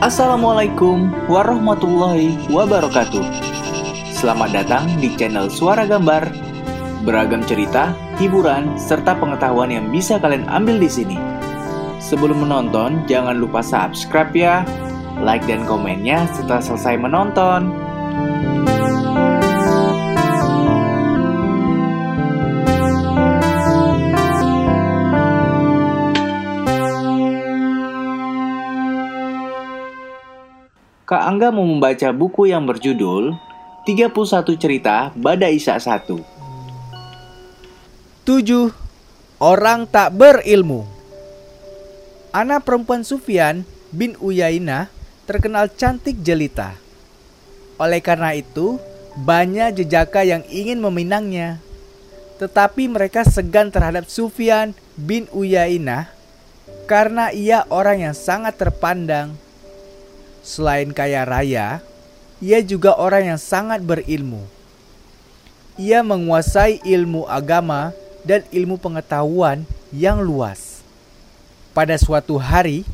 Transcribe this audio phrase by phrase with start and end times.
[0.00, 3.20] Assalamualaikum warahmatullahi wabarakatuh.
[4.16, 6.24] Selamat datang di channel Suara Gambar.
[7.04, 11.20] Beragam cerita, hiburan, serta pengetahuan yang bisa kalian ambil di sini.
[12.00, 14.64] Sebelum menonton, jangan lupa subscribe ya,
[15.20, 17.68] like dan komennya setelah selesai menonton.
[31.10, 33.34] Kak Angga mau membaca buku yang berjudul
[33.82, 34.14] 31
[34.54, 36.22] Cerita Bada Isa 1 7.
[39.42, 40.86] Orang tak berilmu
[42.30, 44.86] Anak perempuan Sufyan bin Uyainah
[45.26, 46.78] terkenal cantik jelita.
[47.82, 48.78] Oleh karena itu,
[49.18, 51.58] banyak jejaka yang ingin meminangnya.
[52.38, 56.06] Tetapi mereka segan terhadap Sufyan bin Uyainah
[56.86, 59.49] karena ia orang yang sangat terpandang
[60.40, 61.84] Selain kaya raya,
[62.40, 64.44] ia juga orang yang sangat berilmu.
[65.76, 67.92] Ia menguasai ilmu agama
[68.24, 70.80] dan ilmu pengetahuan yang luas.
[71.76, 72.84] Pada suatu hari,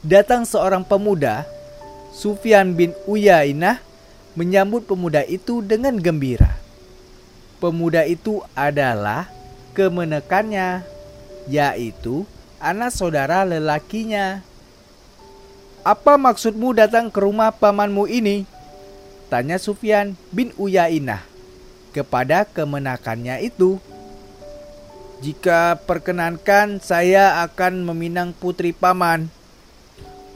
[0.00, 1.44] datang seorang pemuda,
[2.12, 3.80] Sufyan bin Uyainah,
[4.38, 6.56] menyambut pemuda itu dengan gembira.
[7.60, 9.28] Pemuda itu adalah
[9.76, 10.80] kemenekannya,
[11.50, 12.24] yaitu
[12.60, 14.44] anak saudara lelakinya.
[15.80, 18.44] Apa maksudmu datang ke rumah pamanmu ini?
[19.32, 21.24] Tanya Sufyan bin Uyainah
[21.96, 23.80] kepada kemenakannya itu.
[25.24, 29.32] Jika perkenankan saya akan meminang putri paman.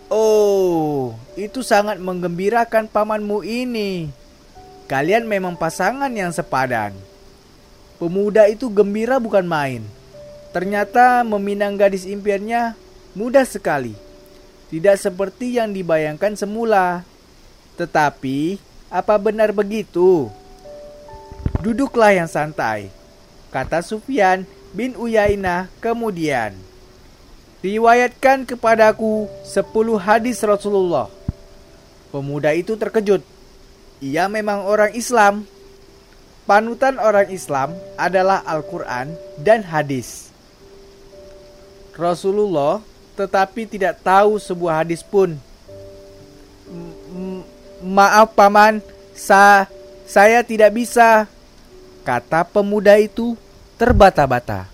[0.09, 4.09] Oh, itu sangat menggembirakan pamanmu ini.
[4.89, 6.97] Kalian memang pasangan yang sepadan.
[8.01, 9.85] Pemuda itu gembira bukan main.
[10.57, 12.73] Ternyata meminang gadis impiannya
[13.13, 14.14] mudah sekali
[14.69, 17.03] tidak seperti yang dibayangkan semula.
[17.75, 18.57] Tetapi,
[18.93, 20.31] apa benar begitu?
[21.65, 22.93] Duduklah yang santai,
[23.49, 24.45] kata Sufyan
[24.77, 26.53] bin Uyainah kemudian.
[27.65, 31.09] Riwayatkan kepadaku sepuluh hadis Rasulullah.
[32.13, 33.25] Pemuda itu terkejut.
[34.05, 35.49] Ia memang orang Islam.
[36.45, 40.29] Panutan orang Islam adalah Al-Quran dan hadis.
[41.97, 42.85] Rasulullah
[43.15, 45.39] tetapi tidak tahu sebuah hadis pun.
[47.85, 48.83] Maaf paman,
[49.15, 49.71] sa
[50.05, 51.31] saya tidak bisa,
[52.03, 53.39] kata pemuda itu
[53.81, 54.69] terbata-bata.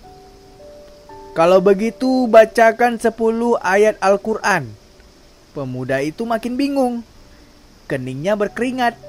[1.31, 3.15] Kalau begitu bacakan 10
[3.63, 4.67] ayat Al-Quran.
[5.55, 6.95] Pemuda itu makin bingung.
[7.87, 8.99] Keningnya berkeringat.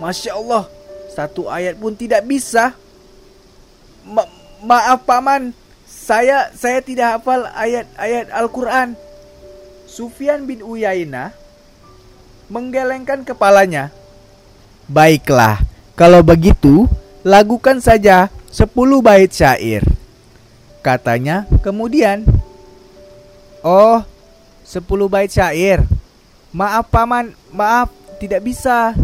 [0.00, 0.64] Masya Allah,
[1.12, 2.72] satu ayat pun tidak bisa.
[4.04, 4.24] Ma
[4.64, 5.52] maaf paman,
[5.86, 8.98] saya saya tidak hafal ayat-ayat Al-Qur'an.
[9.86, 11.30] Sufyan bin Uyainah
[12.50, 13.94] menggelengkan kepalanya.
[14.90, 15.62] Baiklah,
[15.94, 16.90] kalau begitu
[17.22, 18.70] lakukan saja 10
[19.02, 19.82] bait syair.
[20.82, 22.26] Katanya kemudian.
[23.62, 24.02] Oh,
[24.62, 25.82] 10 bait syair.
[26.54, 27.90] Maaf paman, maaf,
[28.22, 28.94] tidak bisa.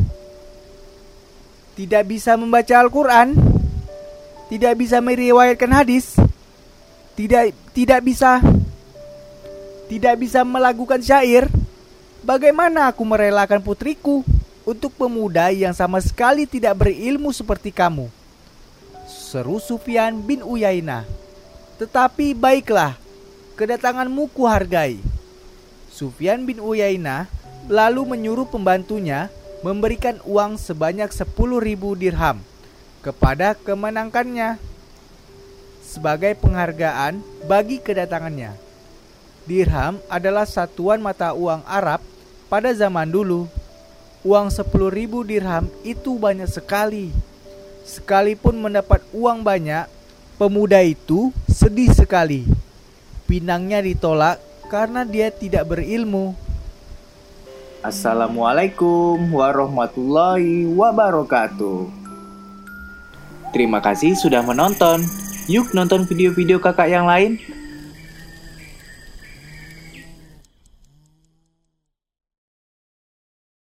[1.75, 3.35] Tidak bisa membaca Al-Qur'an.
[4.47, 6.22] Tidak bisa meriwayatkan hadis
[7.17, 8.41] tidak tidak bisa
[9.93, 11.53] tidak bisa melakukan syair,
[12.25, 14.25] bagaimana aku merelakan putriku
[14.65, 18.09] untuk pemuda yang sama sekali tidak berilmu seperti kamu?
[19.05, 21.05] Seru Sufyan bin Uyainah.
[21.77, 22.97] Tetapi baiklah,
[23.61, 24.97] kedatanganmu kuhargai.
[25.93, 27.29] Sufyan bin Uyainah
[27.69, 29.29] lalu menyuruh pembantunya
[29.61, 31.37] memberikan uang sebanyak 10.000
[32.01, 32.41] dirham
[33.05, 34.57] kepada kemenangkannya
[35.93, 38.57] sebagai penghargaan bagi kedatangannya.
[39.45, 42.01] Dirham adalah satuan mata uang Arab
[42.49, 43.45] pada zaman dulu.
[44.25, 47.13] Uang 10.000 dirham itu banyak sekali.
[47.85, 49.91] Sekalipun mendapat uang banyak,
[50.41, 52.47] pemuda itu sedih sekali.
[53.27, 54.39] Pinangnya ditolak
[54.71, 56.39] karena dia tidak berilmu.
[57.83, 61.91] Assalamualaikum warahmatullahi wabarakatuh.
[63.51, 65.22] Terima kasih sudah menonton.
[65.51, 67.43] Yuk nonton video-video kakak yang lain.